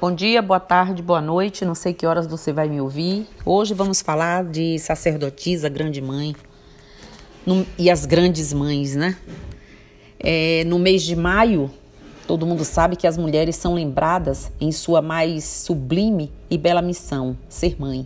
Bom 0.00 0.12
dia, 0.12 0.42
boa 0.42 0.58
tarde, 0.58 1.00
boa 1.00 1.20
noite. 1.20 1.64
Não 1.64 1.74
sei 1.74 1.94
que 1.94 2.04
horas 2.04 2.26
você 2.26 2.52
vai 2.52 2.68
me 2.68 2.80
ouvir. 2.80 3.28
Hoje 3.46 3.72
vamos 3.74 4.02
falar 4.02 4.44
de 4.44 4.76
sacerdotisa, 4.78 5.68
grande 5.68 6.00
mãe 6.00 6.34
e 7.78 7.88
as 7.88 8.04
grandes 8.04 8.52
mães, 8.52 8.96
né? 8.96 9.16
É, 10.18 10.64
no 10.64 10.80
mês 10.80 11.04
de 11.04 11.14
maio, 11.14 11.70
todo 12.26 12.44
mundo 12.44 12.64
sabe 12.64 12.96
que 12.96 13.06
as 13.06 13.16
mulheres 13.16 13.54
são 13.54 13.74
lembradas 13.74 14.50
em 14.60 14.72
sua 14.72 15.00
mais 15.00 15.44
sublime 15.44 16.30
e 16.50 16.58
bela 16.58 16.82
missão, 16.82 17.38
ser 17.48 17.80
mãe. 17.80 18.04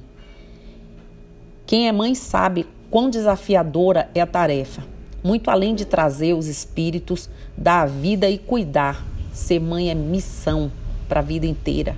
Quem 1.67 1.89
é 1.89 1.93
mãe 1.93 2.15
sabe 2.15 2.67
quão 2.91 3.09
desafiadora 3.09 4.11
é 4.15 4.21
a 4.21 4.27
tarefa. 4.27 4.85
Muito 5.25 5.51
além 5.51 5.75
de 5.75 5.87
trazer 5.87 6.35
os 6.35 6.49
espíritos 6.49 7.31
da 7.57 7.87
vida 7.87 8.29
e 8.29 8.37
cuidar, 8.37 9.05
ser 9.33 9.59
mãe 9.59 9.91
é 9.91 9.95
missão 9.95 10.71
para 11.09 11.21
a 11.21 11.23
vida 11.23 11.47
inteira. 11.47 11.97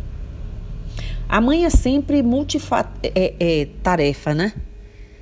A 1.28 1.40
mãe 1.40 1.64
é 1.64 1.70
sempre 1.70 2.22
é, 3.04 3.34
é, 3.38 3.68
né? 4.34 4.52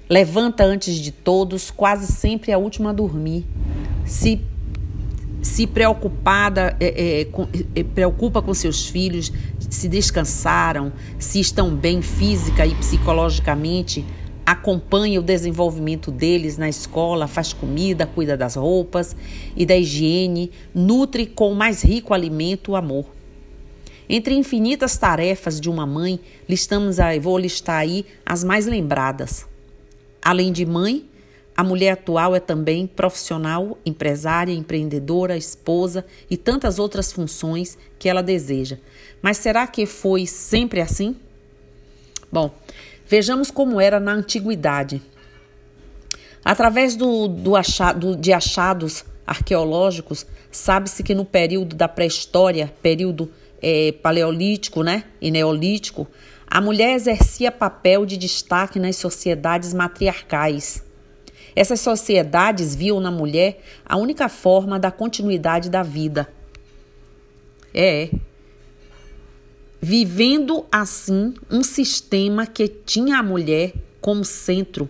Levanta 0.08 0.64
antes 0.64 0.94
de 0.94 1.12
todos, 1.12 1.70
quase 1.70 2.10
sempre 2.10 2.50
a 2.50 2.56
última 2.56 2.90
a 2.90 2.92
dormir. 2.94 3.44
Se, 4.06 4.40
se 5.42 5.66
preocupada, 5.66 6.74
é, 6.80 7.20
é, 7.20 7.24
com, 7.26 7.46
é, 7.74 7.84
preocupa 7.84 8.40
com 8.40 8.54
seus 8.54 8.86
filhos, 8.86 9.30
se 9.68 9.86
descansaram, 9.86 10.92
se 11.18 11.40
estão 11.40 11.76
bem 11.76 12.00
física 12.00 12.64
e 12.64 12.74
psicologicamente, 12.74 14.02
acompanha 14.46 15.20
o 15.20 15.22
desenvolvimento 15.22 16.10
deles 16.10 16.56
na 16.56 16.70
escola, 16.70 17.26
faz 17.26 17.52
comida, 17.52 18.06
cuida 18.06 18.34
das 18.34 18.54
roupas 18.54 19.14
e 19.54 19.66
da 19.66 19.76
higiene, 19.76 20.50
nutre 20.74 21.26
com 21.26 21.52
o 21.52 21.54
mais 21.54 21.82
rico 21.82 22.14
alimento 22.14 22.72
o 22.72 22.76
amor. 22.76 23.17
Entre 24.08 24.34
infinitas 24.34 24.96
tarefas 24.96 25.60
de 25.60 25.68
uma 25.68 25.86
mãe, 25.86 26.18
listamos 26.48 26.98
aí, 26.98 27.20
vou 27.20 27.36
listar 27.36 27.80
aí 27.80 28.06
as 28.24 28.42
mais 28.42 28.66
lembradas. 28.66 29.46
Além 30.22 30.50
de 30.50 30.64
mãe, 30.64 31.06
a 31.54 31.62
mulher 31.62 31.90
atual 31.90 32.34
é 32.34 32.40
também 32.40 32.86
profissional, 32.86 33.76
empresária, 33.84 34.52
empreendedora, 34.52 35.36
esposa 35.36 36.06
e 36.30 36.36
tantas 36.36 36.78
outras 36.78 37.12
funções 37.12 37.76
que 37.98 38.08
ela 38.08 38.22
deseja. 38.22 38.78
Mas 39.20 39.36
será 39.38 39.66
que 39.66 39.84
foi 39.84 40.24
sempre 40.24 40.80
assim? 40.80 41.16
Bom, 42.30 42.54
vejamos 43.06 43.50
como 43.50 43.80
era 43.80 43.98
na 44.00 44.12
antiguidade. 44.12 45.02
Através 46.44 46.96
do, 46.96 47.28
do 47.28 47.56
achado, 47.56 48.16
de 48.16 48.32
achados 48.32 49.04
arqueológicos, 49.26 50.24
sabe-se 50.50 51.02
que 51.02 51.14
no 51.14 51.24
período 51.24 51.76
da 51.76 51.88
pré-história, 51.88 52.72
período 52.80 53.30
é, 53.62 53.92
paleolítico 53.92 54.82
né, 54.82 55.04
e 55.20 55.30
neolítico, 55.30 56.06
a 56.46 56.60
mulher 56.60 56.94
exercia 56.94 57.52
papel 57.52 58.06
de 58.06 58.16
destaque 58.16 58.78
nas 58.78 58.96
sociedades 58.96 59.74
matriarcais. 59.74 60.82
Essas 61.54 61.80
sociedades 61.80 62.74
viam 62.74 63.00
na 63.00 63.10
mulher 63.10 63.62
a 63.84 63.96
única 63.96 64.28
forma 64.28 64.78
da 64.78 64.90
continuidade 64.90 65.68
da 65.68 65.82
vida. 65.82 66.28
É. 67.74 68.10
Vivendo 69.80 70.66
assim 70.70 71.34
um 71.50 71.62
sistema 71.62 72.46
que 72.46 72.66
tinha 72.68 73.18
a 73.18 73.22
mulher 73.22 73.72
como 74.00 74.24
centro. 74.24 74.88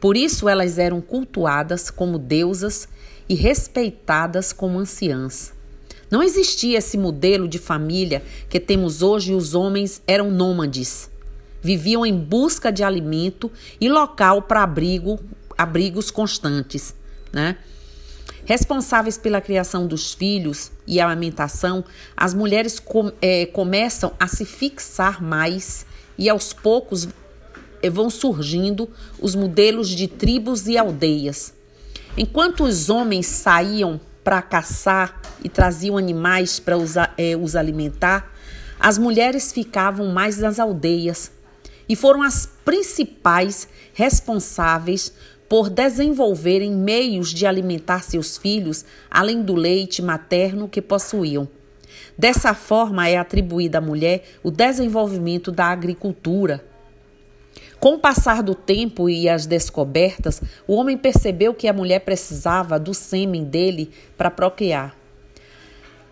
Por 0.00 0.16
isso 0.16 0.48
elas 0.48 0.78
eram 0.78 1.00
cultuadas 1.00 1.90
como 1.90 2.18
deusas 2.18 2.88
e 3.28 3.34
respeitadas 3.34 4.52
como 4.52 4.78
anciãs. 4.78 5.53
Não 6.10 6.22
existia 6.22 6.78
esse 6.78 6.96
modelo 6.96 7.48
de 7.48 7.58
família 7.58 8.22
que 8.48 8.60
temos 8.60 9.02
hoje 9.02 9.32
e 9.32 9.34
os 9.34 9.54
homens 9.54 10.02
eram 10.06 10.30
nômades. 10.30 11.10
Viviam 11.62 12.04
em 12.04 12.16
busca 12.16 12.70
de 12.70 12.82
alimento 12.82 13.50
e 13.80 13.88
local 13.88 14.42
para 14.42 14.62
abrigo, 14.62 15.18
abrigos 15.56 16.10
constantes, 16.10 16.94
né? 17.32 17.56
Responsáveis 18.44 19.16
pela 19.16 19.40
criação 19.40 19.86
dos 19.86 20.12
filhos 20.12 20.70
e 20.86 21.00
a 21.00 21.06
amamentação, 21.06 21.82
as 22.14 22.34
mulheres 22.34 22.78
com, 22.78 23.10
é, 23.22 23.46
começam 23.46 24.12
a 24.20 24.26
se 24.26 24.44
fixar 24.44 25.22
mais 25.22 25.86
e 26.18 26.28
aos 26.28 26.52
poucos 26.52 27.08
é, 27.82 27.88
vão 27.88 28.10
surgindo 28.10 28.88
os 29.18 29.34
modelos 29.34 29.88
de 29.88 30.06
tribos 30.06 30.66
e 30.66 30.76
aldeias. 30.76 31.54
Enquanto 32.16 32.64
os 32.64 32.90
homens 32.90 33.26
saíam 33.26 33.98
para 34.24 34.42
caçar 34.42 35.20
e 35.44 35.48
traziam 35.48 35.98
animais 35.98 36.58
para 36.58 36.76
os, 36.76 36.96
é, 36.96 37.36
os 37.40 37.54
alimentar, 37.54 38.32
as 38.80 38.98
mulheres 38.98 39.52
ficavam 39.52 40.08
mais 40.08 40.38
nas 40.38 40.58
aldeias 40.58 41.30
e 41.88 41.94
foram 41.94 42.22
as 42.22 42.46
principais 42.64 43.68
responsáveis 43.92 45.12
por 45.48 45.68
desenvolverem 45.68 46.72
meios 46.72 47.28
de 47.28 47.46
alimentar 47.46 48.02
seus 48.02 48.36
filhos, 48.36 48.84
além 49.10 49.42
do 49.42 49.54
leite 49.54 50.00
materno 50.00 50.68
que 50.68 50.80
possuíam. 50.80 51.46
Dessa 52.16 52.54
forma 52.54 53.08
é 53.08 53.16
atribuído 53.16 53.76
à 53.76 53.80
mulher 53.80 54.24
o 54.42 54.50
desenvolvimento 54.50 55.52
da 55.52 55.66
agricultura, 55.66 56.64
com 57.84 57.96
o 57.96 57.98
passar 57.98 58.42
do 58.42 58.54
tempo 58.54 59.10
e 59.10 59.28
as 59.28 59.44
descobertas, 59.44 60.40
o 60.66 60.74
homem 60.74 60.96
percebeu 60.96 61.52
que 61.52 61.68
a 61.68 61.72
mulher 61.74 61.98
precisava 61.98 62.78
do 62.78 62.94
sêmen 62.94 63.44
dele 63.44 63.90
para 64.16 64.30
procriar. 64.30 64.96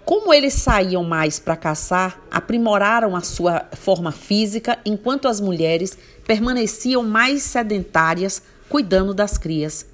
Como 0.05 0.35
eles 0.35 0.53
saíam 0.53 1.03
mais 1.03 1.39
para 1.39 1.57
caçar, 1.57 2.21
aprimoraram 2.31 3.17
a 3.17 3.23
sua 3.23 3.71
forma 3.73 4.13
física, 4.13 4.79
enquanto 4.85 5.27
as 5.27 5.41
mulheres 5.41 5.97
permaneciam 6.27 7.03
mais 7.05 7.43
sedentárias, 7.43 8.43
cuidando 8.69 9.15
das 9.15 9.39
crias. 9.39 9.87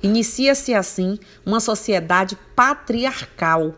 Inicia-se 0.00 0.74
assim 0.74 1.18
uma 1.44 1.58
sociedade 1.58 2.38
patriarcal. 2.54 3.74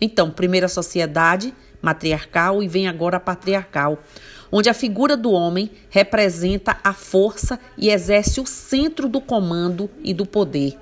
Então, 0.00 0.32
primeira 0.32 0.66
sociedade 0.66 1.54
matriarcal 1.80 2.62
e 2.62 2.68
vem 2.68 2.88
agora 2.88 3.20
patriarcal, 3.20 4.02
onde 4.50 4.68
a 4.68 4.74
figura 4.74 5.16
do 5.16 5.30
homem 5.32 5.70
representa 5.90 6.78
a 6.82 6.92
força 6.92 7.58
e 7.76 7.90
exerce 7.90 8.40
o 8.40 8.46
centro 8.46 9.08
do 9.08 9.20
comando 9.20 9.90
e 10.02 10.12
do 10.12 10.26
poder. 10.26 10.78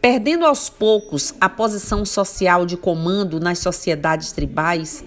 Perdendo 0.00 0.44
aos 0.44 0.68
poucos 0.68 1.34
a 1.40 1.48
posição 1.48 2.04
social 2.04 2.66
de 2.66 2.76
comando 2.76 3.40
nas 3.40 3.58
sociedades 3.58 4.32
tribais, 4.32 5.04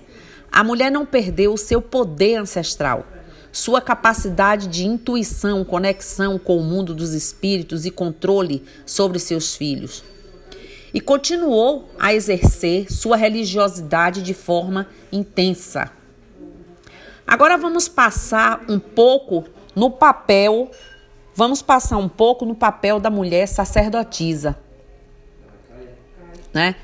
a 0.51 0.63
mulher 0.63 0.91
não 0.91 1.05
perdeu 1.05 1.53
o 1.53 1.57
seu 1.57 1.81
poder 1.81 2.37
ancestral, 2.37 3.05
sua 3.51 3.81
capacidade 3.81 4.67
de 4.67 4.85
intuição, 4.85 5.63
conexão 5.63 6.37
com 6.37 6.57
o 6.57 6.63
mundo 6.63 6.93
dos 6.93 7.13
espíritos 7.13 7.85
e 7.85 7.91
controle 7.91 8.63
sobre 8.85 9.19
seus 9.19 9.55
filhos. 9.55 10.03
E 10.93 10.99
continuou 10.99 11.89
a 11.99 12.13
exercer 12.13 12.91
sua 12.91 13.15
religiosidade 13.15 14.21
de 14.23 14.33
forma 14.33 14.87
intensa. 15.11 15.91
Agora 17.27 17.57
vamos 17.57 17.87
passar 17.87 18.65
um 18.67 18.79
pouco 18.79 19.45
no 19.75 19.91
papel, 19.91 20.71
vamos 21.35 21.61
passar 21.61 21.97
um 21.97 22.09
pouco 22.09 22.43
no 22.43 22.55
papel 22.55 22.99
da 22.99 23.09
mulher 23.09 23.47
sacerdotisa, 23.47 24.57
né? 26.51 26.75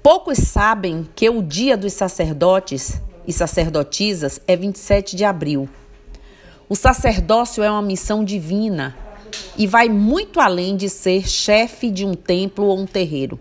Poucos 0.00 0.38
sabem 0.38 1.08
que 1.16 1.28
o 1.28 1.42
dia 1.42 1.76
dos 1.76 1.92
sacerdotes 1.94 3.00
e 3.26 3.32
sacerdotisas 3.32 4.40
é 4.46 4.54
27 4.54 5.16
de 5.16 5.24
abril. 5.24 5.68
O 6.68 6.76
sacerdócio 6.76 7.62
é 7.62 7.70
uma 7.70 7.82
missão 7.82 8.22
divina 8.22 8.96
e 9.56 9.66
vai 9.66 9.88
muito 9.88 10.40
além 10.40 10.76
de 10.76 10.88
ser 10.88 11.28
chefe 11.28 11.90
de 11.90 12.04
um 12.04 12.14
templo 12.14 12.66
ou 12.66 12.78
um 12.78 12.86
terreiro. 12.86 13.38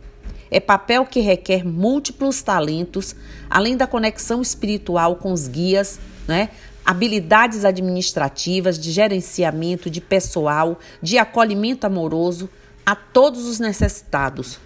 É 0.51 0.59
papel 0.59 1.05
que 1.05 1.19
requer 1.19 1.65
múltiplos 1.65 2.41
talentos, 2.41 3.15
além 3.49 3.75
da 3.75 3.87
conexão 3.87 4.41
espiritual 4.41 5.15
com 5.15 5.31
os 5.31 5.47
guias, 5.47 5.99
né? 6.27 6.49
habilidades 6.85 7.65
administrativas, 7.65 8.77
de 8.77 8.91
gerenciamento 8.91 9.89
de 9.89 10.01
pessoal, 10.01 10.79
de 11.01 11.17
acolhimento 11.17 11.87
amoroso 11.87 12.49
a 12.85 12.95
todos 12.95 13.45
os 13.45 13.59
necessitados. 13.59 14.59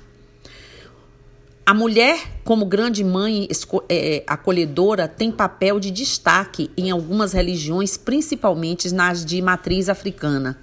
A 1.65 1.73
mulher, 1.73 2.17
como 2.43 2.65
grande 2.65 3.03
mãe 3.03 3.47
é, 3.89 4.23
acolhedora, 4.25 5.07
tem 5.07 5.31
papel 5.31 5.79
de 5.79 5.91
destaque 5.91 6.71
em 6.77 6.89
algumas 6.89 7.33
religiões, 7.33 7.97
principalmente 7.97 8.93
nas 8.93 9.25
de 9.25 9.41
matriz 9.41 9.89
africana. 9.89 10.57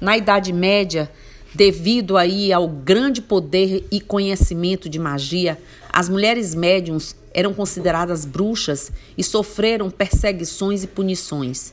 Na 0.00 0.16
Idade 0.16 0.52
Média, 0.52 1.10
devido 1.54 2.16
aí 2.16 2.52
ao 2.52 2.68
grande 2.68 3.22
poder 3.22 3.86
e 3.90 4.00
conhecimento 4.00 4.88
de 4.88 4.98
magia, 4.98 5.58
as 5.90 6.08
mulheres 6.08 6.54
médiums 6.54 7.16
eram 7.32 7.54
consideradas 7.54 8.24
bruxas 8.24 8.92
e 9.16 9.24
sofreram 9.24 9.90
perseguições 9.90 10.84
e 10.84 10.86
punições. 10.86 11.72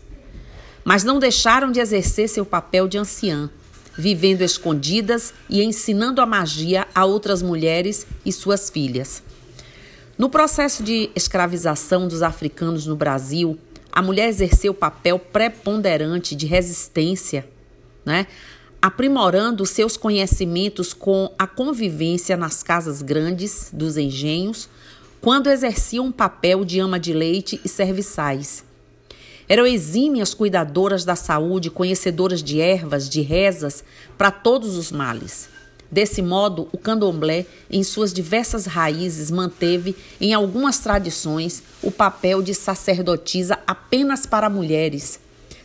Mas 0.83 1.03
não 1.03 1.19
deixaram 1.19 1.71
de 1.71 1.79
exercer 1.79 2.29
seu 2.29 2.45
papel 2.45 2.87
de 2.87 2.97
anciã, 2.97 3.49
vivendo 3.97 4.41
escondidas 4.41 5.33
e 5.49 5.61
ensinando 5.61 6.21
a 6.21 6.25
magia 6.25 6.87
a 6.93 7.05
outras 7.05 7.41
mulheres 7.41 8.07
e 8.25 8.31
suas 8.31 8.69
filhas. 8.69 9.21
No 10.17 10.29
processo 10.29 10.83
de 10.83 11.09
escravização 11.15 12.07
dos 12.07 12.21
africanos 12.21 12.85
no 12.85 12.95
Brasil, 12.95 13.57
a 13.91 14.01
mulher 14.01 14.29
exerceu 14.29 14.73
papel 14.73 15.19
preponderante 15.19 16.35
de 16.35 16.45
resistência, 16.45 17.47
né? 18.05 18.27
aprimorando 18.83 19.65
seus 19.65 19.95
conhecimentos 19.95 20.93
com 20.93 21.33
a 21.39 21.47
convivência 21.47 22.35
nas 22.35 22.61
casas 22.61 23.01
grandes 23.01 23.69
dos 23.71 23.95
engenhos, 23.95 24.67
quando 25.21 25.49
exercia 25.49 26.01
um 26.01 26.11
papel 26.11 26.65
de 26.65 26.81
ama 26.81 26.99
de 26.99 27.13
leite 27.13 27.61
e 27.63 27.69
serviçais. 27.69 28.65
Eram 29.47 29.65
exímias 29.65 30.33
cuidadoras 30.33 31.05
da 31.05 31.15
saúde, 31.15 31.69
conhecedoras 31.69 32.43
de 32.43 32.59
ervas, 32.59 33.07
de 33.07 33.21
rezas 33.21 33.85
para 34.17 34.31
todos 34.31 34.75
os 34.75 34.91
males. 34.91 35.47
Desse 35.89 36.21
modo, 36.21 36.67
o 36.73 36.77
candomblé, 36.77 37.45
em 37.69 37.83
suas 37.83 38.11
diversas 38.11 38.65
raízes, 38.65 39.31
manteve, 39.31 39.95
em 40.19 40.33
algumas 40.33 40.79
tradições, 40.79 41.63
o 41.81 41.89
papel 41.89 42.41
de 42.41 42.53
sacerdotisa 42.53 43.59
apenas 43.65 44.25
para 44.25 44.49
mulheres, 44.49 45.21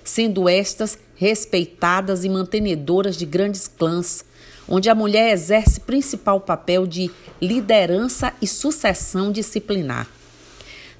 sendo 0.08 0.48
estas 0.48 0.98
respeitadas 1.14 2.24
e 2.24 2.30
mantenedoras 2.30 3.14
de 3.14 3.26
grandes 3.26 3.68
clãs, 3.68 4.24
onde 4.66 4.88
a 4.88 4.94
mulher 4.94 5.32
exerce 5.32 5.80
principal 5.80 6.40
papel 6.40 6.86
de 6.86 7.10
liderança 7.40 8.32
e 8.40 8.46
sucessão 8.46 9.30
disciplinar. 9.30 10.08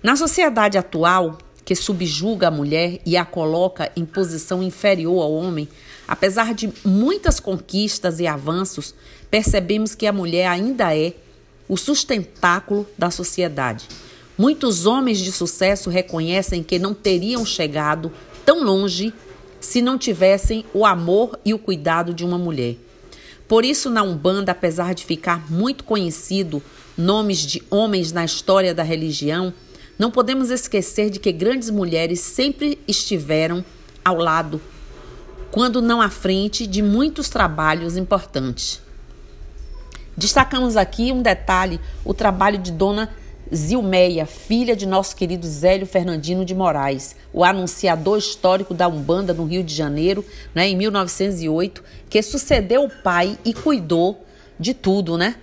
Na 0.02 0.14
sociedade 0.14 0.76
atual, 0.76 1.38
que 1.64 1.74
subjuga 1.74 2.48
a 2.48 2.50
mulher 2.50 3.00
e 3.04 3.16
a 3.16 3.24
coloca 3.24 3.90
em 3.96 4.04
posição 4.04 4.62
inferior 4.62 5.22
ao 5.22 5.32
homem, 5.32 5.68
apesar 6.06 6.52
de 6.52 6.70
muitas 6.84 7.40
conquistas 7.40 8.20
e 8.20 8.26
avanços, 8.26 8.94
percebemos 9.30 9.94
que 9.94 10.06
a 10.06 10.12
mulher 10.12 10.48
ainda 10.48 10.94
é 10.94 11.14
o 11.66 11.78
sustentáculo 11.78 12.86
da 12.96 13.10
sociedade. 13.10 13.88
Muitos 14.38 14.86
homens 14.86 15.18
de 15.18 15.32
sucesso 15.32 15.90
reconhecem 15.90 16.62
que 16.62 16.78
não 16.78 16.94
teriam 16.94 17.44
chegado 17.44 18.12
tão 18.48 18.64
longe 18.64 19.12
se 19.60 19.82
não 19.82 19.98
tivessem 19.98 20.64
o 20.72 20.86
amor 20.86 21.38
e 21.44 21.52
o 21.52 21.58
cuidado 21.58 22.14
de 22.14 22.24
uma 22.24 22.38
mulher. 22.38 22.76
Por 23.46 23.62
isso, 23.62 23.90
na 23.90 24.02
Umbanda, 24.02 24.52
apesar 24.52 24.94
de 24.94 25.04
ficar 25.04 25.52
muito 25.52 25.84
conhecido 25.84 26.62
nomes 26.96 27.40
de 27.40 27.62
homens 27.68 28.10
na 28.10 28.24
história 28.24 28.74
da 28.74 28.82
religião, 28.82 29.52
não 29.98 30.10
podemos 30.10 30.48
esquecer 30.48 31.10
de 31.10 31.20
que 31.20 31.30
grandes 31.30 31.68
mulheres 31.68 32.20
sempre 32.20 32.78
estiveram 32.88 33.62
ao 34.02 34.16
lado, 34.16 34.62
quando 35.50 35.82
não 35.82 36.00
à 36.00 36.08
frente, 36.08 36.66
de 36.66 36.80
muitos 36.80 37.28
trabalhos 37.28 37.98
importantes. 37.98 38.80
Destacamos 40.16 40.74
aqui 40.74 41.12
um 41.12 41.20
detalhe: 41.20 41.78
o 42.02 42.14
trabalho 42.14 42.56
de 42.56 42.72
Dona 42.72 43.10
Zilmeia, 43.54 44.26
filha 44.26 44.76
de 44.76 44.86
nosso 44.86 45.16
querido 45.16 45.46
Zélio 45.46 45.86
Fernandino 45.86 46.44
de 46.44 46.54
Moraes, 46.54 47.16
o 47.32 47.42
anunciador 47.44 48.18
histórico 48.18 48.74
da 48.74 48.88
Umbanda 48.88 49.32
no 49.32 49.44
Rio 49.44 49.64
de 49.64 49.74
Janeiro, 49.74 50.24
né, 50.54 50.68
em 50.68 50.76
1908, 50.76 51.82
que 52.10 52.22
sucedeu 52.22 52.84
o 52.84 52.90
pai 52.90 53.38
e 53.44 53.54
cuidou 53.54 54.24
de 54.58 54.74
tudo, 54.74 55.16
né? 55.16 55.36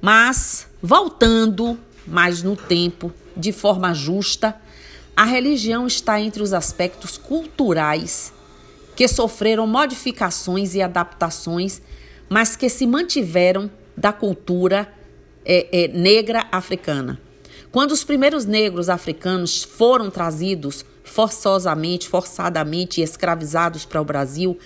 Mas, 0.00 0.66
voltando 0.82 1.78
mais 2.06 2.42
no 2.42 2.56
tempo, 2.56 3.12
de 3.36 3.52
forma 3.52 3.94
justa, 3.94 4.54
a 5.16 5.24
religião 5.24 5.86
está 5.86 6.20
entre 6.20 6.42
os 6.42 6.52
aspectos 6.52 7.16
culturais 7.16 8.32
que 8.94 9.08
sofreram 9.08 9.66
modificações 9.66 10.74
e 10.74 10.82
adaptações, 10.82 11.80
mas 12.28 12.54
que 12.54 12.68
se 12.68 12.86
mantiveram 12.86 13.70
da 13.96 14.12
cultura 14.12 14.92
é, 15.44 15.84
é, 15.84 15.88
negra 15.88 16.46
africana. 16.50 17.20
Quando 17.70 17.92
os 17.92 18.04
primeiros 18.04 18.44
negros 18.44 18.88
africanos 18.88 19.62
foram 19.62 20.10
trazidos 20.10 20.84
forçosamente, 21.02 22.08
forçadamente 22.08 23.00
e 23.00 23.04
escravizados 23.04 23.84
para 23.84 24.00
o 24.00 24.04
Brasil, 24.04 24.58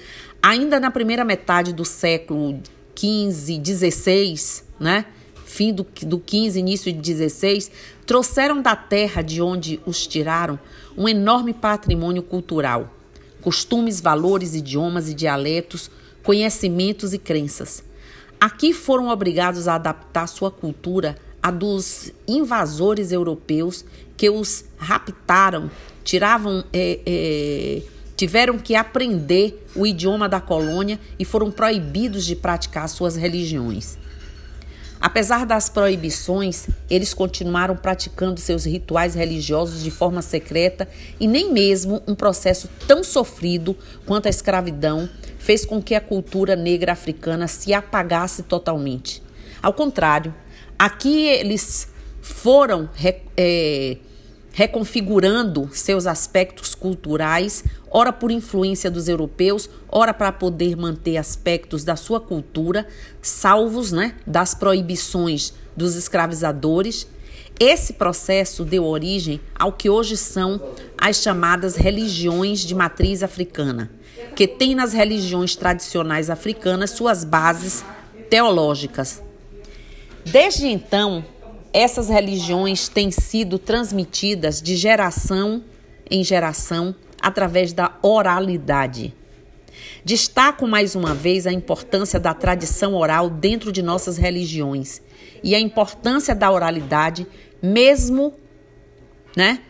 ainda 0.43 0.79
na 0.79 0.91
primeira 0.91 1.25
metade 1.25 1.73
do 1.73 1.85
século 1.85 2.61
XV, 2.97 3.61
XVI, 3.65 4.63
né? 4.79 5.07
fim 5.45 5.73
do, 5.73 5.87
do 6.03 6.19
15, 6.19 6.59
início 6.59 6.93
de 6.93 6.99
16, 6.99 7.71
trouxeram 8.07 8.61
da 8.61 8.77
terra 8.77 9.23
de 9.23 9.41
onde 9.41 9.81
os 9.87 10.07
tiraram 10.07 10.59
um 10.97 11.09
enorme 11.09 11.55
patrimônio 11.55 12.23
cultural, 12.23 12.95
costumes, 13.41 14.01
valores, 14.01 14.55
idiomas 14.55 15.09
e 15.09 15.15
dialetos, 15.15 15.91
conhecimentos 16.23 17.15
e 17.15 17.19
crenças. 17.19 17.83
Aqui 18.40 18.73
foram 18.73 19.08
obrigados 19.08 19.67
a 19.67 19.75
adaptar 19.75 20.29
sua 20.29 20.50
cultura 20.50 21.17
à 21.43 21.50
dos 21.50 22.12
invasores 22.26 23.11
europeus 23.11 23.85
que 24.17 24.31
os 24.31 24.64
raptaram, 24.76 25.70
tiravam, 26.05 26.64
é, 26.73 27.00
é, 27.05 27.82
tiveram 28.17 28.58
que 28.58 28.76
aprender 28.76 29.67
o 29.75 29.87
idioma 29.87 30.29
da 30.29 30.40
colônia 30.40 31.00
e 31.19 31.25
foram 31.25 31.50
proibidos 31.50 32.25
de 32.25 32.37
praticar 32.37 32.88
suas 32.88 33.17
religiões. 33.17 33.99
Apesar 35.00 35.46
das 35.46 35.69
proibições, 35.69 36.67
eles 36.91 37.14
continuaram 37.14 37.76
praticando 37.76 38.41
seus 38.41 38.64
rituais 38.64 39.14
religiosos 39.14 39.82
de 39.82 39.93
forma 39.93 40.23
secreta 40.23 40.88
e 41.20 41.26
nem 41.29 41.52
mesmo 41.52 42.02
um 42.06 42.17
processo 42.17 42.69
tão 42.87 43.05
sofrido 43.05 43.76
quanto 44.05 44.26
a 44.26 44.31
escravidão 44.31 45.08
fez 45.38 45.64
com 45.64 45.81
que 45.81 45.94
a 45.94 46.00
cultura 46.00 46.55
negra 46.56 46.93
africana 46.93 47.46
se 47.46 47.73
apagasse 47.73 48.43
totalmente. 48.43 49.23
Ao 49.62 49.73
contrário, 49.73 50.35
aqui 50.79 51.26
eles 51.26 51.88
foram 52.20 52.88
é, 53.37 53.96
reconfigurando 54.52 55.70
seus 55.73 56.06
aspectos 56.06 56.75
culturais, 56.75 57.64
ora 57.90 58.12
por 58.12 58.31
influência 58.31 58.90
dos 58.90 59.08
europeus, 59.08 59.70
ora 59.88 60.12
para 60.12 60.32
poder 60.32 60.76
manter 60.76 61.17
aspectos 61.17 61.84
da 61.84 61.96
sua 61.96 62.20
cultura, 62.20 62.87
salvos 63.23 63.93
né, 63.93 64.14
das 64.26 64.55
proibições 64.55 65.55
dos 65.76 65.96
escravizadores. 65.96 67.06
Esse 67.58 67.94
processo 67.94 68.64
deu 68.64 68.84
origem 68.84 69.41
ao 69.58 69.73
que 69.73 69.91
hoje 69.91 70.17
são 70.17 70.61
as 70.96 71.17
chamadas 71.17 71.75
religiões 71.75 72.61
de 72.61 72.75
matriz 72.75 73.23
africana 73.23 73.91
que 74.35 74.47
tem 74.47 74.75
nas 74.75 74.93
religiões 74.93 75.56
tradicionais 75.56 76.31
africanas 76.31 76.91
suas 76.91 77.25
bases 77.25 77.85
teológicas. 78.31 79.23
Desde 80.25 80.67
então, 80.67 81.25
essas 81.73 82.09
religiões 82.09 82.88
têm 82.88 83.11
sido 83.11 83.59
transmitidas 83.59 84.61
de 84.61 84.76
geração 84.76 85.62
em 86.10 86.25
geração 86.25 86.94
através 87.20 87.72
da 87.72 87.96
oralidade. 88.03 89.15
Destaco 90.05 90.67
mais 90.67 90.94
uma 90.94 91.15
vez 91.15 91.46
a 91.46 91.53
importância 91.53 92.19
da 92.19 92.32
tradição 92.34 92.94
oral 92.94 93.29
dentro 93.29 93.70
de 93.70 93.82
nossas 93.82 94.17
religiões 94.17 95.03
e 95.43 95.55
a 95.55 95.60
importância 95.60 96.34
da 96.34 96.51
oralidade, 96.51 97.27
mesmo, 97.63 98.32
né? 99.37 99.60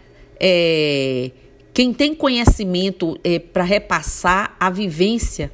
É, 0.40 1.30
quem 1.78 1.92
tem 1.92 2.12
conhecimento 2.12 3.16
é, 3.22 3.38
para 3.38 3.62
repassar 3.62 4.56
a 4.58 4.68
vivência, 4.68 5.48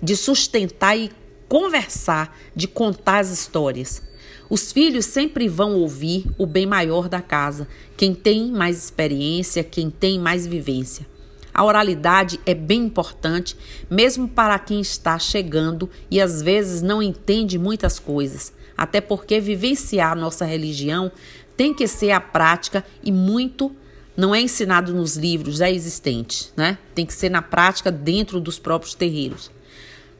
de 0.00 0.14
sustentar 0.14 0.96
e 0.96 1.10
conversar, 1.48 2.38
de 2.54 2.68
contar 2.68 3.18
as 3.18 3.32
histórias. 3.32 4.00
Os 4.48 4.70
filhos 4.70 5.06
sempre 5.06 5.48
vão 5.48 5.74
ouvir 5.74 6.24
o 6.38 6.46
bem 6.46 6.66
maior 6.66 7.08
da 7.08 7.20
casa, 7.20 7.66
quem 7.96 8.14
tem 8.14 8.52
mais 8.52 8.78
experiência, 8.78 9.64
quem 9.64 9.90
tem 9.90 10.20
mais 10.20 10.46
vivência. 10.46 11.04
A 11.52 11.64
oralidade 11.64 12.38
é 12.46 12.54
bem 12.54 12.84
importante, 12.84 13.56
mesmo 13.90 14.28
para 14.28 14.60
quem 14.60 14.80
está 14.80 15.18
chegando 15.18 15.90
e 16.08 16.20
às 16.20 16.40
vezes 16.40 16.80
não 16.80 17.02
entende 17.02 17.58
muitas 17.58 17.98
coisas, 17.98 18.52
até 18.78 19.00
porque 19.00 19.40
vivenciar 19.40 20.14
nossa 20.14 20.44
religião 20.44 21.10
tem 21.56 21.74
que 21.74 21.88
ser 21.88 22.12
a 22.12 22.20
prática 22.20 22.84
e 23.02 23.10
muito 23.10 23.74
não 24.16 24.34
é 24.34 24.40
ensinado 24.40 24.94
nos 24.94 25.16
livros 25.16 25.58
já 25.58 25.70
existentes, 25.70 26.52
né? 26.56 26.78
Tem 26.94 27.04
que 27.04 27.12
ser 27.12 27.30
na 27.30 27.42
prática 27.42 27.92
dentro 27.92 28.40
dos 28.40 28.58
próprios 28.58 28.94
terreiros. 28.94 29.50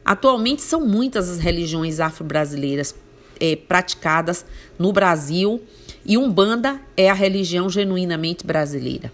Atualmente 0.05 0.61
são 0.61 0.85
muitas 0.85 1.29
as 1.29 1.39
religiões 1.39 1.99
afro-brasileiras 1.99 2.95
é, 3.39 3.55
praticadas 3.55 4.45
no 4.77 4.93
Brasil 4.93 5.61
e 6.05 6.17
Umbanda 6.17 6.79
é 6.95 7.09
a 7.09 7.13
religião 7.13 7.69
genuinamente 7.69 8.45
brasileira. 8.45 9.11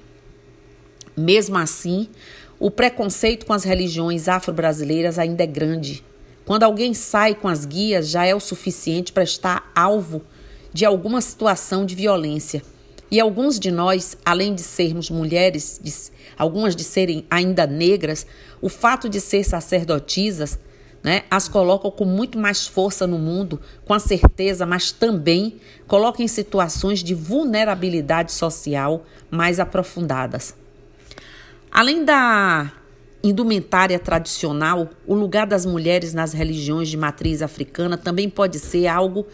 Mesmo 1.16 1.58
assim, 1.58 2.08
o 2.60 2.70
preconceito 2.70 3.46
com 3.46 3.54
as 3.54 3.64
religiões 3.64 4.28
afro-brasileiras 4.28 5.18
ainda 5.18 5.44
é 5.44 5.48
grande. 5.48 6.04
Quando 6.46 6.64
alguém 6.64 6.94
sai 6.94 7.34
com 7.34 7.48
as 7.48 7.66
guias, 7.66 8.10
já 8.10 8.26
é 8.26 8.36
o 8.36 8.40
suficiente 8.40 9.12
para 9.12 9.24
estar 9.24 9.72
alvo 9.74 10.22
de 10.74 10.86
alguma 10.86 11.22
situação 11.22 11.86
de 11.86 11.96
violência. 11.96 12.62
E 13.12 13.20
alguns 13.20 13.60
de 13.60 13.70
nós, 13.72 14.18
além 14.26 14.56
de 14.56 14.62
sermos 14.62 15.10
mulheres, 15.10 15.80
de, 15.82 15.94
algumas 16.38 16.76
de 16.76 16.84
serem 16.84 17.26
ainda 17.30 17.68
negras, 17.68 18.26
o 18.62 18.70
fato 18.70 19.08
de 19.08 19.22
ser 19.22 19.44
sacerdotisas 19.44 20.58
né, 21.04 21.24
as 21.30 21.50
colocam 21.50 21.92
com 21.92 22.06
muito 22.06 22.40
mais 22.40 22.66
força 22.66 23.06
no 23.06 23.20
mundo, 23.20 23.60
com 23.86 23.94
a 23.94 24.00
certeza, 24.00 24.66
mas 24.66 24.92
também 24.92 25.60
colocam 25.86 26.24
em 26.24 26.30
situações 26.30 27.04
de 27.04 27.14
vulnerabilidade 27.14 28.32
social 28.32 29.06
mais 29.30 29.60
aprofundadas. 29.60 30.56
Além 31.70 32.06
da 32.06 32.72
indumentária 33.22 34.00
tradicional, 34.00 34.90
o 35.06 35.14
lugar 35.14 35.46
das 35.46 35.66
mulheres 35.66 36.14
nas 36.14 36.34
religiões 36.34 36.88
de 36.88 36.98
matriz 36.98 37.42
africana 37.42 37.98
também 37.98 38.30
pode 38.30 38.60
ser 38.60 38.88
algo 38.88 39.26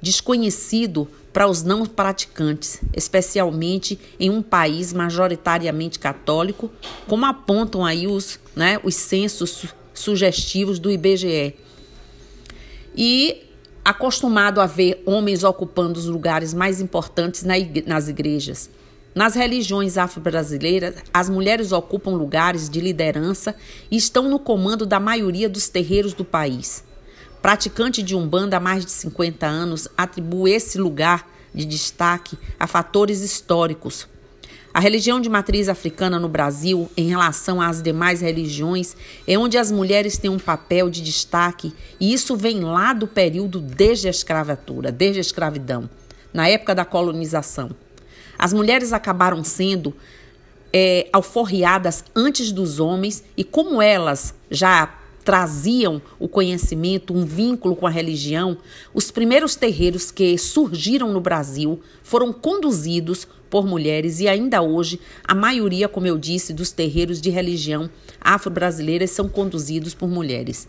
desconhecido 0.00 1.08
para 1.32 1.46
os 1.46 1.62
não 1.62 1.84
praticantes, 1.86 2.80
especialmente 2.94 3.98
em 4.18 4.30
um 4.30 4.42
país 4.42 4.92
majoritariamente 4.92 5.98
católico, 5.98 6.70
como 7.06 7.26
apontam 7.26 7.84
aí 7.84 8.06
os, 8.06 8.40
né, 8.56 8.80
os 8.82 8.94
censos 8.94 9.66
sugestivos 9.92 10.78
do 10.78 10.90
IBGE. 10.90 11.54
E 12.96 13.44
acostumado 13.84 14.60
a 14.60 14.66
ver 14.66 15.02
homens 15.06 15.44
ocupando 15.44 15.98
os 15.98 16.06
lugares 16.06 16.52
mais 16.52 16.80
importantes 16.80 17.44
nas 17.86 18.08
igrejas. 18.08 18.70
Nas 19.14 19.34
religiões 19.34 19.96
afro-brasileiras, 19.96 20.96
as 21.12 21.28
mulheres 21.28 21.72
ocupam 21.72 22.10
lugares 22.10 22.68
de 22.68 22.80
liderança 22.80 23.54
e 23.90 23.96
estão 23.96 24.28
no 24.28 24.38
comando 24.38 24.84
da 24.84 25.00
maioria 25.00 25.48
dos 25.48 25.68
terreiros 25.68 26.12
do 26.12 26.24
país. 26.24 26.84
Praticante 27.40 28.02
de 28.02 28.16
Umbanda 28.16 28.56
há 28.56 28.60
mais 28.60 28.84
de 28.84 28.90
50 28.90 29.46
anos, 29.46 29.88
atribui 29.96 30.52
esse 30.52 30.76
lugar 30.78 31.28
de 31.54 31.64
destaque 31.64 32.36
a 32.58 32.66
fatores 32.66 33.20
históricos. 33.20 34.08
A 34.74 34.80
religião 34.80 35.20
de 35.20 35.28
matriz 35.28 35.68
africana 35.68 36.18
no 36.18 36.28
Brasil, 36.28 36.90
em 36.96 37.08
relação 37.08 37.60
às 37.60 37.80
demais 37.80 38.20
religiões, 38.20 38.96
é 39.26 39.38
onde 39.38 39.56
as 39.56 39.72
mulheres 39.72 40.18
têm 40.18 40.30
um 40.30 40.38
papel 40.38 40.90
de 40.90 41.00
destaque, 41.00 41.72
e 41.98 42.12
isso 42.12 42.36
vem 42.36 42.60
lá 42.60 42.92
do 42.92 43.06
período 43.06 43.60
desde 43.60 44.08
a 44.08 44.10
escravatura, 44.10 44.92
desde 44.92 45.18
a 45.18 45.22
escravidão, 45.22 45.88
na 46.34 46.48
época 46.48 46.74
da 46.74 46.84
colonização. 46.84 47.70
As 48.38 48.52
mulheres 48.52 48.92
acabaram 48.92 49.42
sendo 49.42 49.94
é, 50.72 51.08
alforriadas 51.12 52.04
antes 52.14 52.52
dos 52.52 52.78
homens, 52.78 53.24
e 53.36 53.42
como 53.42 53.80
elas 53.80 54.34
já 54.50 54.97
traziam 55.28 56.00
o 56.18 56.26
conhecimento, 56.26 57.12
um 57.12 57.22
vínculo 57.22 57.76
com 57.76 57.86
a 57.86 57.90
religião, 57.90 58.56
os 58.94 59.10
primeiros 59.10 59.54
terreiros 59.54 60.10
que 60.10 60.38
surgiram 60.38 61.12
no 61.12 61.20
Brasil 61.20 61.82
foram 62.02 62.32
conduzidos 62.32 63.28
por 63.50 63.66
mulheres 63.66 64.20
e 64.20 64.26
ainda 64.26 64.62
hoje 64.62 64.98
a 65.22 65.34
maioria, 65.34 65.86
como 65.86 66.06
eu 66.06 66.16
disse, 66.16 66.54
dos 66.54 66.72
terreiros 66.72 67.20
de 67.20 67.28
religião 67.28 67.90
afro-brasileiras 68.18 69.10
são 69.10 69.28
conduzidos 69.28 69.92
por 69.92 70.08
mulheres. 70.08 70.66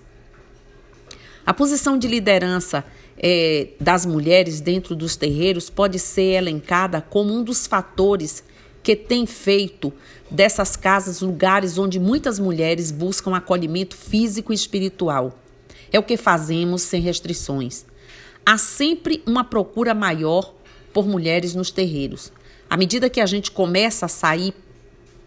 A 1.45 1.53
posição 1.53 1.97
de 1.97 2.09
liderança 2.09 2.83
é, 3.17 3.69
das 3.79 4.05
mulheres 4.05 4.59
dentro 4.59 4.93
dos 4.93 5.15
terreiros 5.15 5.69
pode 5.69 5.99
ser 5.99 6.33
elencada 6.33 7.01
como 7.01 7.33
um 7.33 7.45
dos 7.45 7.65
fatores 7.65 8.43
que 8.89 8.95
tem 8.95 9.27
feito 9.27 9.93
dessas 10.31 10.75
casas 10.75 11.21
lugares 11.21 11.77
onde 11.77 11.99
muitas 11.99 12.39
mulheres 12.39 12.89
buscam 12.89 13.35
acolhimento 13.35 13.95
físico 13.95 14.51
e 14.51 14.55
espiritual. 14.55 15.37
É 15.91 15.99
o 15.99 16.03
que 16.03 16.17
fazemos 16.17 16.81
sem 16.81 16.99
restrições. 16.99 17.85
Há 18.43 18.57
sempre 18.57 19.21
uma 19.27 19.43
procura 19.43 19.93
maior 19.93 20.55
por 20.91 21.07
mulheres 21.07 21.53
nos 21.53 21.69
terreiros. 21.69 22.31
À 22.67 22.75
medida 22.75 23.11
que 23.11 23.21
a 23.21 23.27
gente 23.27 23.51
começa 23.51 24.07
a 24.07 24.09
sair 24.09 24.55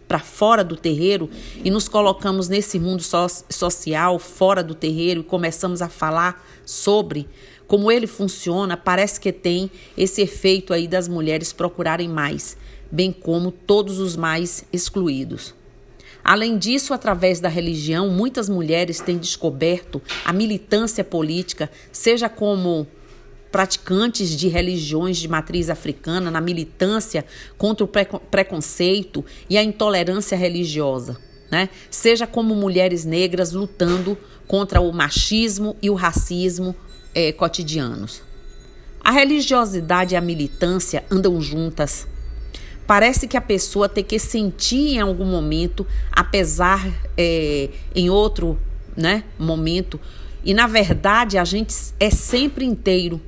para 0.09 0.19
fora 0.19 0.65
do 0.65 0.75
terreiro 0.75 1.31
e 1.65 1.71
nos 1.71 1.87
colocamos 1.87 2.49
nesse 2.49 2.81
mundo 2.81 3.01
so 3.01 3.29
social, 3.49 4.19
fora 4.19 4.65
do 4.65 4.75
terreiro, 4.75 5.21
e 5.21 5.25
começamos 5.25 5.81
a 5.81 5.89
falar 5.89 6.45
sobre 6.67 7.29
como 7.69 7.93
ele 7.93 8.09
funciona, 8.09 8.77
parece 8.77 9.21
que 9.21 9.31
tem 9.31 9.71
esse 9.97 10.21
efeito 10.21 10.75
aí 10.75 10.89
das 10.89 11.07
mulheres 11.07 11.53
procurarem 11.53 12.09
mais 12.09 12.57
bem 12.93 13.11
como 13.11 13.51
todos 13.51 13.99
os 13.99 14.15
mais 14.15 14.67
excluídos. 14.71 15.55
Além 16.23 16.59
disso, 16.59 16.93
através 16.93 17.41
da 17.41 17.49
religião, 17.49 18.11
muitas 18.11 18.49
mulheres 18.49 19.01
têm 19.01 19.17
descoberto 19.17 20.01
a 20.25 20.33
militância 20.33 21.03
política, 21.03 21.71
seja 21.91 22.29
como 22.29 22.87
praticantes 23.51 24.31
de 24.31 24.49
religiões 24.49 25.17
de 25.17 25.27
matriz 25.27 25.69
africana, 25.69 26.31
na 26.31 26.41
militância 26.41 27.25
contra 27.59 27.85
o 27.85 27.89
preconceito 27.89 29.25
e 29.51 29.59
a 29.59 29.63
intolerância 29.63 30.37
religiosa, 30.37 31.19
né? 31.51 31.69
seja 31.91 32.27
como 32.27 32.55
mulheres 32.55 33.05
negras 33.05 33.53
lutando 33.53 34.17
contra 34.47 34.81
o 34.81 34.93
machismo 34.93 35.77
e 35.83 35.91
o 35.91 35.95
racismo 35.95 36.75
é, 37.15 37.33
cotidianos. 37.33 38.23
A 39.05 39.11
religiosidade 39.11 40.15
e 40.15 40.17
a 40.17 40.21
militância 40.21 41.05
andam 41.11 41.41
juntas 41.41 42.07
Parece 42.87 43.27
que 43.27 43.37
a 43.37 43.41
pessoa 43.41 43.89
tem 43.89 44.05
que 44.05 44.19
sentir 44.19 44.95
em 44.95 45.01
algum 45.01 45.25
momento, 45.25 45.87
apesar 46.11 46.87
é, 47.17 47.71
em 47.95 48.11
outro 48.11 48.59
né, 48.97 49.25
momento. 49.39 50.01
E 50.45 50.53
na 50.53 50.67
verdade 50.67 51.39
a 51.39 51.45
gente 51.45 51.75
é 51.99 52.11
sempre 52.11 52.65
inteiro. 52.65 53.21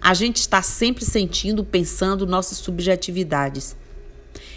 A 0.00 0.14
gente 0.14 0.36
está 0.36 0.62
sempre 0.62 1.04
sentindo, 1.04 1.64
pensando 1.64 2.26
nossas 2.26 2.58
subjetividades. 2.58 3.76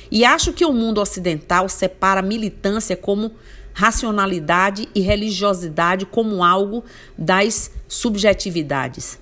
E 0.10 0.24
acho 0.24 0.54
que 0.54 0.64
o 0.64 0.72
mundo 0.72 1.02
ocidental 1.02 1.68
separa 1.68 2.22
militância 2.22 2.96
como 2.96 3.32
racionalidade 3.74 4.88
e 4.94 5.02
religiosidade 5.02 6.06
como 6.06 6.44
algo 6.44 6.84
das 7.18 7.72
subjetividades. 7.88 9.18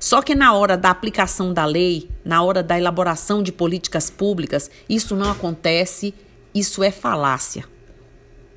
Só 0.00 0.22
que 0.22 0.34
na 0.34 0.54
hora 0.54 0.78
da 0.78 0.88
aplicação 0.88 1.52
da 1.52 1.66
lei, 1.66 2.08
na 2.24 2.42
hora 2.42 2.62
da 2.62 2.78
elaboração 2.78 3.42
de 3.42 3.52
políticas 3.52 4.08
públicas, 4.08 4.70
isso 4.88 5.14
não 5.14 5.30
acontece, 5.30 6.14
isso 6.54 6.82
é 6.82 6.90
falácia. 6.90 7.66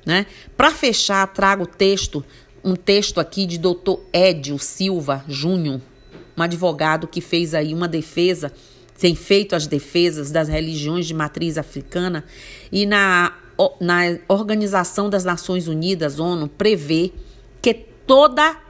Né? 0.06 0.24
Para 0.56 0.70
fechar, 0.70 1.26
trago 1.28 1.66
texto, 1.66 2.24
um 2.64 2.74
texto 2.74 3.20
aqui 3.20 3.44
de 3.44 3.58
Dr. 3.58 4.00
Edio 4.10 4.58
Silva 4.58 5.22
Júnior, 5.28 5.82
um 6.34 6.42
advogado 6.42 7.06
que 7.06 7.20
fez 7.20 7.52
aí 7.52 7.74
uma 7.74 7.86
defesa, 7.86 8.50
tem 8.98 9.14
feito 9.14 9.54
as 9.54 9.66
defesas 9.66 10.30
das 10.30 10.48
religiões 10.48 11.06
de 11.06 11.12
matriz 11.12 11.58
africana 11.58 12.24
e 12.72 12.86
na, 12.86 13.34
na 13.80 14.18
Organização 14.28 15.10
das 15.10 15.24
Nações 15.24 15.68
Unidas, 15.68 16.18
ONU, 16.18 16.48
prevê 16.48 17.12
que 17.60 17.74
toda 17.74 18.63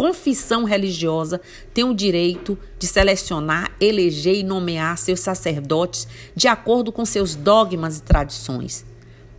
confissão 0.00 0.64
religiosa 0.64 1.42
tem 1.74 1.84
o 1.84 1.92
direito 1.92 2.58
de 2.78 2.86
selecionar, 2.86 3.70
eleger 3.78 4.34
e 4.34 4.42
nomear 4.42 4.96
seus 4.96 5.20
sacerdotes 5.20 6.08
de 6.34 6.48
acordo 6.48 6.90
com 6.90 7.04
seus 7.04 7.34
dogmas 7.34 7.98
e 7.98 8.02
tradições. 8.02 8.82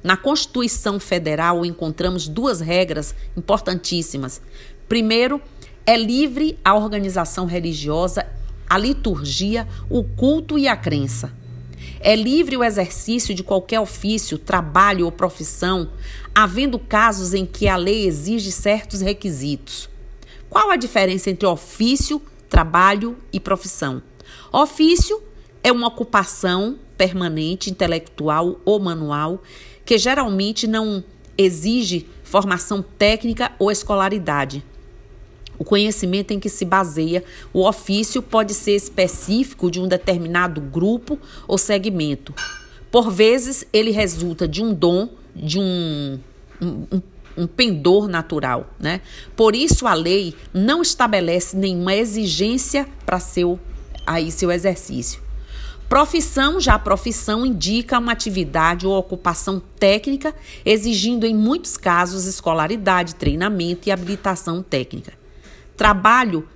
Na 0.04 0.16
Constituição 0.16 1.00
Federal 1.00 1.66
encontramos 1.66 2.28
duas 2.28 2.62
regras 2.62 3.16
importantíssimas. 3.36 4.40
Primeiro, 4.88 5.42
é 5.84 5.98
livre 5.98 6.60
a 6.64 6.76
organização 6.76 7.48
religiosa, 7.48 8.28
a 8.70 8.78
liturgia, 8.78 9.68
o 9.90 10.04
culto 10.04 10.60
e 10.60 10.68
a 10.68 10.76
crença. 10.76 11.34
É 12.00 12.16
livre 12.16 12.56
o 12.56 12.64
exercício 12.64 13.34
de 13.34 13.42
qualquer 13.42 13.80
ofício, 13.80 14.38
trabalho 14.38 15.06
ou 15.06 15.12
profissão, 15.12 15.90
havendo 16.36 16.78
casos 16.78 17.34
em 17.34 17.48
que 17.48 17.68
a 17.68 17.76
lei 17.76 18.06
exige 18.06 18.52
certos 18.52 19.02
requisitos. 19.02 19.90
Qual 20.52 20.70
a 20.70 20.76
diferença 20.76 21.30
entre 21.30 21.48
ofício, 21.48 22.22
trabalho 22.50 23.18
e 23.32 23.40
profissão? 23.40 24.04
Ofício 24.52 25.24
é 25.64 25.72
uma 25.72 25.88
ocupação 25.88 26.78
permanente, 26.98 27.70
intelectual 27.72 28.60
ou 28.66 28.78
manual, 28.78 29.42
que 29.86 29.98
geralmente 29.98 30.68
não 30.68 31.02
exige 31.38 32.06
formação 32.22 32.84
técnica 32.84 33.54
ou 33.58 33.72
escolaridade. 33.72 34.62
O 35.58 35.64
conhecimento 35.64 36.32
em 36.32 36.40
que 36.40 36.50
se 36.50 36.66
baseia 36.66 37.24
o 37.54 37.66
ofício 37.66 38.22
pode 38.22 38.54
ser 38.54 38.76
específico 38.76 39.72
de 39.72 39.80
um 39.80 39.88
determinado 39.88 40.60
grupo 40.60 41.18
ou 41.48 41.58
segmento. 41.58 42.36
Por 42.92 43.10
vezes, 43.10 43.66
ele 43.72 43.92
resulta 43.92 44.50
de 44.50 44.62
um 44.62 44.74
dom, 44.74 45.08
de 45.34 45.58
um, 45.58 46.20
um, 46.62 46.88
um 46.92 47.02
pendor 47.48 48.08
natural, 48.08 48.70
né? 48.80 49.02
Por 49.36 49.56
isso 49.56 49.88
a 49.88 49.94
lei 49.94 50.36
não 50.54 50.82
estabelece 50.82 51.56
nenhuma 51.56 51.96
exigência 51.96 52.88
para 53.06 53.20
seu 53.20 53.60
aí 54.06 54.32
seu 54.32 54.52
exercício. 54.52 55.22
Profissão, 55.88 56.60
já 56.60 56.76
a 56.76 56.80
profissão 56.80 57.46
indica 57.46 58.00
uma 58.00 58.14
atividade 58.14 58.88
ou 58.88 58.98
ocupação 58.98 59.62
técnica, 59.78 60.34
exigindo 60.66 61.26
em 61.26 61.36
muitos 61.36 61.76
casos 61.76 62.26
escolaridade, 62.26 63.16
treinamento 63.16 63.90
e 63.90 63.92
habilitação 63.92 64.64
técnica. 64.64 65.12
Trabalho 65.76 66.48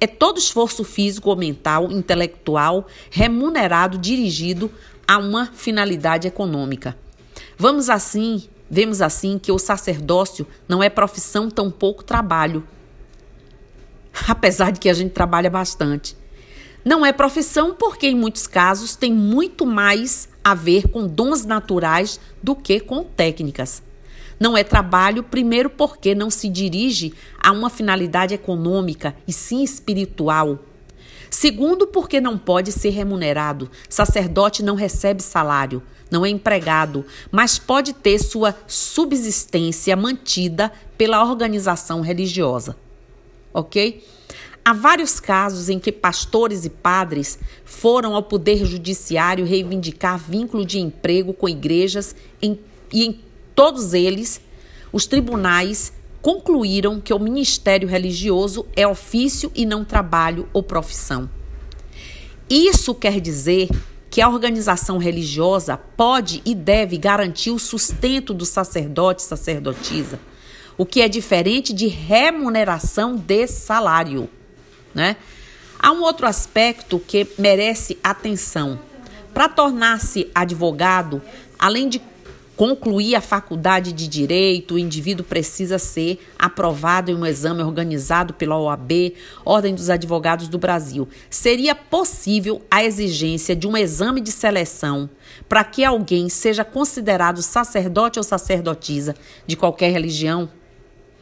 é 0.00 0.08
todo 0.08 0.38
esforço 0.38 0.82
físico 0.82 1.30
ou 1.30 1.36
mental, 1.36 1.92
intelectual, 1.92 2.86
remunerado, 3.10 3.96
dirigido 3.96 4.72
a 5.06 5.18
uma 5.18 5.46
finalidade 5.46 6.26
econômica. 6.26 6.96
Vamos 7.56 7.88
assim 7.88 8.48
Vemos 8.70 9.02
assim 9.02 9.36
que 9.36 9.50
o 9.50 9.58
sacerdócio 9.58 10.46
não 10.68 10.80
é 10.80 10.88
profissão, 10.88 11.50
tampouco 11.50 12.04
trabalho. 12.04 12.62
Apesar 14.28 14.70
de 14.70 14.78
que 14.78 14.88
a 14.88 14.94
gente 14.94 15.10
trabalha 15.10 15.50
bastante. 15.50 16.16
Não 16.84 17.04
é 17.04 17.12
profissão 17.12 17.74
porque, 17.74 18.06
em 18.06 18.14
muitos 18.14 18.46
casos, 18.46 18.94
tem 18.94 19.12
muito 19.12 19.66
mais 19.66 20.28
a 20.42 20.54
ver 20.54 20.88
com 20.88 21.06
dons 21.06 21.44
naturais 21.44 22.20
do 22.42 22.54
que 22.54 22.80
com 22.80 23.02
técnicas. 23.02 23.82
Não 24.38 24.56
é 24.56 24.64
trabalho, 24.64 25.22
primeiro, 25.22 25.68
porque 25.68 26.14
não 26.14 26.30
se 26.30 26.48
dirige 26.48 27.12
a 27.38 27.52
uma 27.52 27.68
finalidade 27.68 28.32
econômica 28.32 29.14
e 29.28 29.32
sim 29.32 29.62
espiritual. 29.62 30.58
Segundo, 31.30 31.86
porque 31.86 32.20
não 32.20 32.36
pode 32.36 32.72
ser 32.72 32.90
remunerado. 32.90 33.70
Sacerdote 33.88 34.64
não 34.64 34.74
recebe 34.74 35.22
salário, 35.22 35.80
não 36.10 36.26
é 36.26 36.28
empregado, 36.28 37.06
mas 37.30 37.56
pode 37.56 37.92
ter 37.92 38.18
sua 38.18 38.54
subsistência 38.66 39.94
mantida 39.94 40.72
pela 40.98 41.24
organização 41.24 42.00
religiosa. 42.00 42.76
Ok? 43.54 44.04
Há 44.64 44.72
vários 44.72 45.18
casos 45.18 45.68
em 45.68 45.78
que 45.78 45.90
pastores 45.90 46.64
e 46.64 46.70
padres 46.70 47.38
foram 47.64 48.14
ao 48.14 48.22
Poder 48.22 48.64
Judiciário 48.66 49.46
reivindicar 49.46 50.18
vínculo 50.18 50.66
de 50.66 50.78
emprego 50.78 51.32
com 51.32 51.48
igrejas 51.48 52.14
em, 52.42 52.58
e 52.92 53.06
em 53.06 53.20
todos 53.54 53.94
eles, 53.94 54.40
os 54.92 55.06
tribunais 55.06 55.92
concluíram 56.22 57.00
que 57.00 57.14
o 57.14 57.18
ministério 57.18 57.88
religioso 57.88 58.66
é 58.76 58.86
ofício 58.86 59.50
e 59.54 59.64
não 59.64 59.84
trabalho 59.84 60.48
ou 60.52 60.62
profissão. 60.62 61.28
Isso 62.48 62.94
quer 62.94 63.20
dizer 63.20 63.68
que 64.10 64.20
a 64.20 64.28
organização 64.28 64.98
religiosa 64.98 65.76
pode 65.76 66.42
e 66.44 66.54
deve 66.54 66.98
garantir 66.98 67.50
o 67.50 67.58
sustento 67.58 68.34
do 68.34 68.44
sacerdote 68.44 69.22
sacerdotisa, 69.22 70.18
o 70.76 70.84
que 70.84 71.00
é 71.00 71.08
diferente 71.08 71.72
de 71.72 71.86
remuneração 71.86 73.16
de 73.16 73.46
salário 73.46 74.28
né? 74.94 75.16
Há 75.78 75.92
um 75.92 76.02
outro 76.02 76.26
aspecto 76.26 76.98
que 76.98 77.26
merece 77.38 77.98
atenção. 78.02 78.78
Para 79.32 79.48
tornar-se 79.48 80.30
advogado, 80.34 81.22
além 81.58 81.88
de 81.88 81.98
concluir 82.60 83.14
a 83.14 83.22
faculdade 83.22 83.90
de 83.90 84.06
direito, 84.06 84.74
o 84.74 84.78
indivíduo 84.78 85.24
precisa 85.24 85.78
ser 85.78 86.20
aprovado 86.38 87.10
em 87.10 87.14
um 87.14 87.24
exame 87.24 87.62
organizado 87.62 88.34
pela 88.34 88.60
OAB, 88.60 89.14
Ordem 89.46 89.74
dos 89.74 89.88
Advogados 89.88 90.46
do 90.46 90.58
Brasil. 90.58 91.08
Seria 91.30 91.74
possível 91.74 92.60
a 92.70 92.84
exigência 92.84 93.56
de 93.56 93.66
um 93.66 93.74
exame 93.74 94.20
de 94.20 94.30
seleção 94.30 95.08
para 95.48 95.64
que 95.64 95.82
alguém 95.82 96.28
seja 96.28 96.62
considerado 96.62 97.40
sacerdote 97.40 98.18
ou 98.18 98.22
sacerdotisa 98.22 99.16
de 99.46 99.56
qualquer 99.56 99.90
religião? 99.90 100.46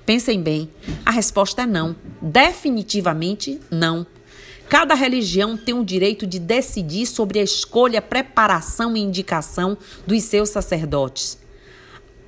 Pensem 0.05 0.43
bem, 0.43 0.69
a 1.07 1.13
resposta 1.13 1.63
é 1.63 1.67
não. 1.67 1.95
Definitivamente 2.21 3.61
não. 3.71 4.05
Cada 4.69 4.95
religião 4.95 5.57
tem 5.57 5.75
o 5.75 5.85
direito 5.85 6.27
de 6.27 6.39
decidir 6.39 7.07
sobre 7.07 7.39
a 7.39 7.43
escolha, 7.43 8.03
preparação 8.03 8.97
e 8.97 9.01
indicação 9.01 9.79
dos 10.07 10.23
seus 10.25 10.51
sacerdotes. 10.51 11.39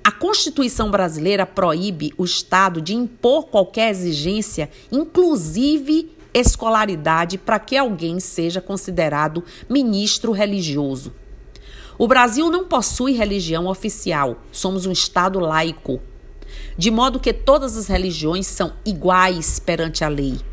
A 0.02 0.11
Constituição 0.11 0.90
brasileira 0.90 1.44
proíbe 1.44 2.14
o 2.16 2.25
Estado 2.25 2.80
de 2.80 2.94
impor 2.94 3.49
qualquer 3.49 3.90
exigência, 3.90 4.70
inclusive 4.90 6.16
escolaridade, 6.32 7.37
para 7.37 7.59
que 7.59 7.76
alguém 7.76 8.18
seja 8.18 8.61
considerado 8.61 9.44
ministro 9.68 10.32
religioso. 10.32 11.12
O 11.99 12.09
Brasil 12.09 12.50
não 12.50 12.64
possui 12.64 13.12
religião 13.12 13.66
oficial, 13.66 14.38
somos 14.50 14.87
um 14.87 14.92
Estado 14.92 15.38
laico 15.38 16.00
de 16.76 16.90
modo 16.90 17.20
que 17.20 17.32
todas 17.32 17.76
as 17.76 17.87
religiões 17.87 18.47
são 18.47 18.73
iguais 18.85 19.59
perante 19.59 20.04
a 20.04 20.09
lei. 20.09 20.50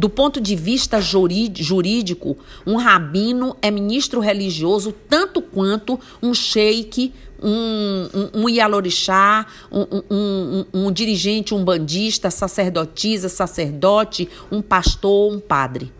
Do 0.00 0.08
ponto 0.08 0.40
de 0.40 0.56
vista 0.56 0.98
jurídico, 0.98 2.38
um 2.66 2.76
rabino 2.76 3.54
é 3.60 3.70
ministro 3.70 4.18
religioso 4.18 4.92
tanto 4.92 5.42
quanto 5.42 6.00
um 6.22 6.32
sheik, 6.32 7.12
um, 7.38 8.08
um, 8.14 8.44
um 8.44 8.48
ialorixá, 8.48 9.44
um, 9.70 10.02
um, 10.10 10.64
um 10.72 10.90
dirigente, 10.90 11.54
um 11.54 11.62
bandista, 11.62 12.30
sacerdotisa, 12.30 13.28
sacerdote, 13.28 14.26
um 14.50 14.62
pastor, 14.62 15.34
um 15.34 15.38
padre. 15.38 15.92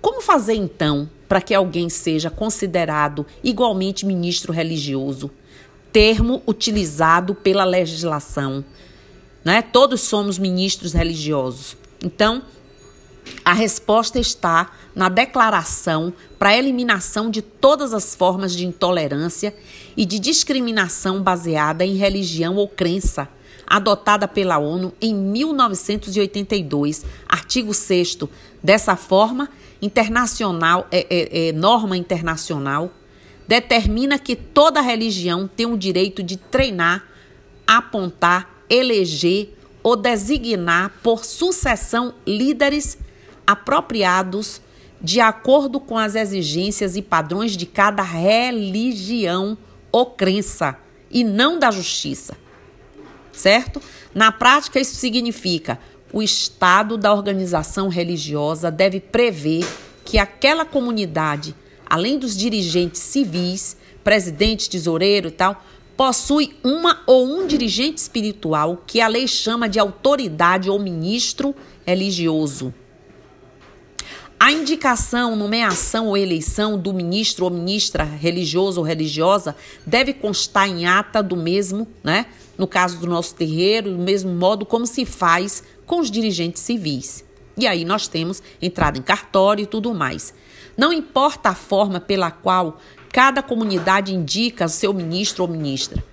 Como 0.00 0.20
fazer 0.20 0.54
então 0.54 1.08
para 1.28 1.40
que 1.40 1.54
alguém 1.54 1.88
seja 1.88 2.28
considerado 2.28 3.24
igualmente 3.44 4.04
ministro 4.04 4.52
religioso? 4.52 5.30
termo 5.92 6.42
utilizado 6.44 7.36
pela 7.36 7.64
legislação. 7.64 8.64
Né? 9.44 9.62
Todos 9.62 10.00
somos 10.00 10.40
ministros 10.40 10.92
religiosos. 10.92 11.76
Então, 12.02 12.42
a 13.44 13.52
resposta 13.52 14.18
está 14.18 14.72
na 14.94 15.08
declaração 15.08 16.12
para 16.38 16.50
a 16.50 16.56
eliminação 16.56 17.30
de 17.30 17.42
todas 17.42 17.92
as 17.92 18.14
formas 18.14 18.54
de 18.54 18.66
intolerância 18.66 19.54
e 19.96 20.04
de 20.04 20.18
discriminação 20.18 21.22
baseada 21.22 21.84
em 21.84 21.96
religião 21.96 22.56
ou 22.56 22.68
crença, 22.68 23.28
adotada 23.66 24.28
pela 24.28 24.58
ONU 24.58 24.92
em 25.00 25.14
1982, 25.14 27.04
artigo 27.28 27.72
6 27.72 28.18
Dessa 28.62 28.96
forma, 28.96 29.48
internacional, 29.80 30.86
é, 30.90 31.06
é, 31.10 31.48
é 31.48 31.52
norma 31.52 31.96
internacional 31.96 32.90
determina 33.46 34.18
que 34.18 34.34
toda 34.34 34.80
religião 34.80 35.48
tem 35.48 35.66
o 35.66 35.76
direito 35.76 36.22
de 36.22 36.36
treinar, 36.36 37.04
apontar, 37.66 38.64
eleger 38.68 39.50
ou 39.82 39.96
designar 39.96 40.92
por 41.02 41.24
sucessão 41.24 42.14
líderes 42.26 42.98
apropriados 43.46 44.60
de 45.00 45.20
acordo 45.20 45.78
com 45.78 45.98
as 45.98 46.14
exigências 46.14 46.96
e 46.96 47.02
padrões 47.02 47.56
de 47.56 47.66
cada 47.66 48.02
religião 48.02 49.56
ou 49.92 50.06
crença 50.06 50.78
e 51.10 51.22
não 51.22 51.58
da 51.58 51.70
justiça. 51.70 52.36
Certo? 53.32 53.82
Na 54.14 54.32
prática, 54.32 54.80
isso 54.80 54.94
significa 54.96 55.78
o 56.12 56.22
Estado 56.22 56.96
da 56.96 57.12
organização 57.12 57.88
religiosa 57.88 58.70
deve 58.70 59.00
prever 59.00 59.66
que 60.04 60.16
aquela 60.16 60.64
comunidade 60.64 61.54
além 61.94 62.18
dos 62.18 62.36
dirigentes 62.36 63.00
civis, 63.00 63.76
presidente, 64.02 64.68
tesoureiro 64.68 65.28
e 65.28 65.30
tal, 65.30 65.62
possui 65.96 66.56
uma 66.64 67.02
ou 67.06 67.24
um 67.24 67.46
dirigente 67.46 67.98
espiritual 67.98 68.82
que 68.84 69.00
a 69.00 69.06
lei 69.06 69.28
chama 69.28 69.68
de 69.68 69.78
autoridade 69.78 70.68
ou 70.68 70.78
ministro 70.78 71.54
religioso. 71.86 72.74
A 74.38 74.52
indicação, 74.52 75.36
nomeação 75.36 76.08
ou 76.08 76.16
eleição 76.16 76.78
do 76.78 76.92
ministro 76.92 77.44
ou 77.44 77.50
ministra 77.50 78.04
religioso 78.04 78.80
ou 78.80 78.86
religiosa 78.86 79.56
deve 79.86 80.12
constar 80.12 80.68
em 80.68 80.86
ata 80.86 81.22
do 81.22 81.36
mesmo, 81.36 81.88
né? 82.02 82.26
No 82.58 82.66
caso 82.66 82.98
do 82.98 83.06
nosso 83.06 83.34
terreiro, 83.34 83.90
do 83.90 83.98
mesmo 83.98 84.32
modo 84.32 84.66
como 84.66 84.86
se 84.86 85.04
faz 85.04 85.62
com 85.86 86.00
os 86.00 86.10
dirigentes 86.10 86.62
civis. 86.62 87.24
E 87.56 87.66
aí 87.66 87.84
nós 87.84 88.08
temos 88.08 88.42
entrada 88.60 88.98
em 88.98 89.02
cartório 89.02 89.62
e 89.62 89.66
tudo 89.66 89.94
mais. 89.94 90.34
Não 90.76 90.92
importa 90.92 91.50
a 91.50 91.54
forma 91.54 92.00
pela 92.00 92.30
qual 92.30 92.78
cada 93.12 93.42
comunidade 93.42 94.12
indica 94.12 94.66
seu 94.66 94.92
ministro 94.92 95.44
ou 95.44 95.48
ministra. 95.48 96.04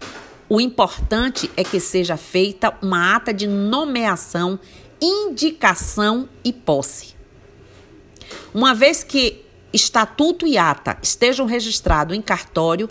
O 0.48 0.62
importante 0.62 1.50
é 1.58 1.64
que 1.64 1.80
seja 1.80 2.16
feita 2.16 2.78
uma 2.82 3.16
ata 3.16 3.34
de 3.34 3.48
nomeação, 3.48 4.60
indicação 5.02 6.30
e 6.44 6.54
posse. 6.54 7.11
Uma 8.54 8.74
vez 8.74 9.04
que 9.04 9.44
estatuto 9.74 10.46
e 10.46 10.58
ata 10.58 10.98
estejam 11.02 11.46
registrados 11.46 12.16
em 12.16 12.22
cartório, 12.22 12.90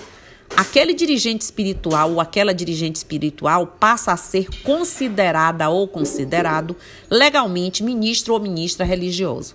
aquele 0.56 0.94
dirigente 0.94 1.42
espiritual 1.42 2.12
ou 2.12 2.20
aquela 2.20 2.54
dirigente 2.54 2.96
espiritual 2.96 3.66
passa 3.66 4.12
a 4.12 4.16
ser 4.16 4.48
considerada 4.62 5.68
ou 5.68 5.86
considerado 5.86 6.76
legalmente 7.10 7.82
ministro 7.82 8.34
ou 8.34 8.40
ministra 8.40 8.84
religioso. 8.84 9.54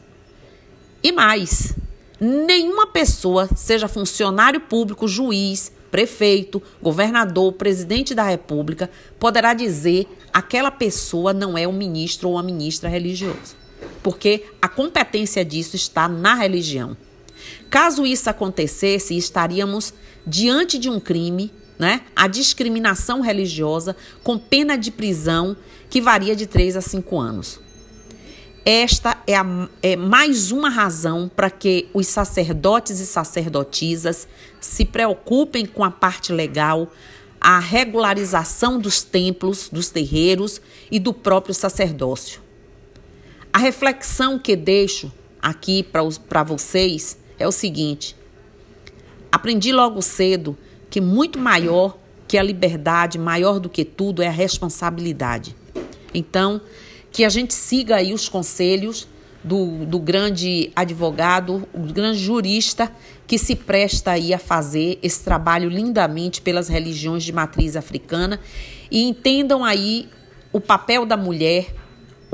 E 1.03 1.11
mais, 1.11 1.75
nenhuma 2.19 2.87
pessoa, 2.87 3.49
seja 3.55 3.87
funcionário 3.87 4.61
público, 4.61 5.07
juiz, 5.07 5.71
prefeito, 5.91 6.61
governador, 6.81 7.53
presidente 7.53 8.13
da 8.13 8.23
República, 8.23 8.89
poderá 9.19 9.53
dizer 9.53 10.07
aquela 10.33 10.71
pessoa 10.71 11.33
não 11.33 11.57
é 11.57 11.67
um 11.67 11.73
ministro 11.73 12.29
ou 12.29 12.35
uma 12.35 12.43
ministra 12.43 12.89
religioso, 12.89 13.55
porque 14.05 14.43
a 14.61 14.67
competência 14.67 15.43
disso 15.43 15.75
está 15.75 16.07
na 16.07 16.35
religião. 16.35 16.95
Caso 17.71 18.05
isso 18.05 18.29
acontecesse, 18.29 19.17
estaríamos 19.17 19.95
diante 20.27 20.77
de 20.77 20.91
um 20.91 20.99
crime, 20.99 21.51
né? 21.79 22.01
A 22.15 22.27
discriminação 22.27 23.19
religiosa 23.19 23.95
com 24.23 24.37
pena 24.37 24.77
de 24.77 24.91
prisão 24.91 25.57
que 25.89 25.99
varia 25.99 26.35
de 26.35 26.45
3 26.45 26.77
a 26.77 26.81
5 26.81 27.19
anos. 27.19 27.59
Esta 28.63 29.17
é, 29.25 29.35
a, 29.35 29.69
é 29.81 29.95
mais 29.95 30.51
uma 30.51 30.69
razão 30.69 31.27
para 31.35 31.49
que 31.49 31.89
os 31.91 32.05
sacerdotes 32.05 32.99
e 32.99 33.07
sacerdotisas 33.07 34.27
se 34.61 34.85
preocupem 34.85 35.65
com 35.65 35.83
a 35.83 35.89
parte 35.89 36.31
legal, 36.31 36.93
a 37.41 37.57
regularização 37.57 38.77
dos 38.77 39.01
templos, 39.01 39.67
dos 39.67 39.89
terreiros 39.89 40.61
e 40.91 40.99
do 40.99 41.11
próprio 41.11 41.55
sacerdócio. 41.55 42.44
A 43.55 43.57
reflexão 43.57 44.37
que 44.37 44.53
deixo 44.53 45.09
aqui 45.41 45.81
para 45.81 46.43
vocês 46.43 47.17
é 47.39 47.47
o 47.47 47.53
seguinte: 47.53 48.13
aprendi 49.31 49.71
logo 49.71 50.01
cedo 50.01 50.57
que 50.89 50.99
muito 50.99 51.39
maior 51.39 51.97
que 52.27 52.37
a 52.37 52.43
liberdade, 52.43 53.17
maior 53.17 53.61
do 53.61 53.69
que 53.69 53.85
tudo, 53.85 54.21
é 54.21 54.27
a 54.27 54.31
responsabilidade. 54.31 55.55
Então, 56.13 56.59
que 57.09 57.23
a 57.23 57.29
gente 57.29 57.53
siga 57.53 57.95
aí 57.95 58.13
os 58.13 58.27
conselhos 58.27 59.07
do, 59.41 59.85
do 59.85 59.99
grande 59.99 60.69
advogado, 60.75 61.65
o 61.73 61.79
grande 61.79 62.19
jurista 62.19 62.91
que 63.25 63.37
se 63.37 63.55
presta 63.55 64.11
aí 64.11 64.33
a 64.33 64.37
fazer 64.37 64.99
esse 65.01 65.23
trabalho 65.23 65.69
lindamente 65.69 66.41
pelas 66.41 66.67
religiões 66.67 67.23
de 67.23 67.31
matriz 67.31 67.77
africana 67.77 68.37
e 68.91 69.01
entendam 69.03 69.63
aí 69.63 70.09
o 70.51 70.59
papel 70.59 71.05
da 71.05 71.15
mulher, 71.15 71.73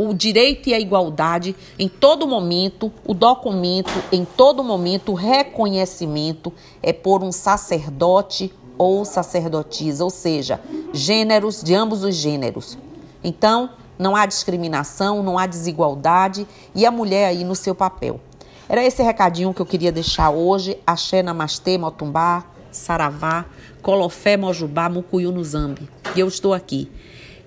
o 0.10 0.14
direito 0.14 0.70
e 0.70 0.74
a 0.74 0.80
igualdade 0.80 1.56
em 1.78 1.88
todo 1.88 2.28
momento, 2.28 2.92
o 3.06 3.14
documento 3.14 3.92
em 4.12 4.26
todo 4.26 4.64
momento, 4.64 5.12
o 5.12 5.16
reconhecimento 5.16 6.52
é 6.82 6.92
por 6.92 7.24
um 7.24 7.32
sacerdote 7.32 8.52
ou 8.78 9.06
sacerdotisa, 9.06 10.04
ou 10.04 10.10
seja, 10.10 10.60
gêneros 10.92 11.62
de 11.62 11.76
ambos 11.76 12.04
os 12.04 12.16
gêneros. 12.16 12.78
Então, 13.24 13.70
não 14.00 14.16
há 14.16 14.26
discriminação, 14.26 15.22
não 15.22 15.38
há 15.38 15.46
desigualdade 15.46 16.48
e 16.74 16.86
a 16.86 16.90
mulher 16.90 17.28
aí 17.28 17.44
no 17.44 17.54
seu 17.54 17.76
papel. 17.76 18.20
Era 18.68 18.84
esse 18.84 19.04
recadinho 19.04 19.54
que 19.54 19.62
eu 19.62 19.66
queria 19.66 19.92
deixar 19.92 20.32
hoje. 20.32 20.78
Axé, 20.88 21.22
Namastê, 21.22 21.78
Motumbá, 21.78 22.46
Saravá, 22.72 23.46
Colofé, 23.82 24.38
Mojubá, 24.38 24.90
Mucuyu, 24.90 25.32
no 25.32 25.44
Zambi. 25.44 25.88
E 26.16 26.20
eu 26.20 26.28
estou 26.28 26.54
aqui. 26.54 26.90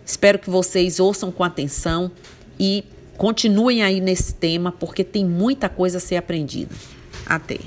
Espero 0.05 0.39
que 0.39 0.51
vocês 0.51 1.01
ouçam 1.01 1.33
com 1.33 1.43
atenção 1.43 2.11
e 2.59 2.85
continuem 3.17 3.83
aí 3.83 4.01
nesse 4.01 4.35
tema, 4.35 4.73
porque 4.73 5.05
tem 5.05 5.25
muita 5.25 5.69
coisa 5.69 5.99
a 5.99 6.01
ser 6.01 6.17
aprendida. 6.17 6.75
Até. 7.27 7.59